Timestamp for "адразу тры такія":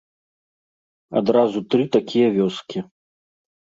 1.21-2.27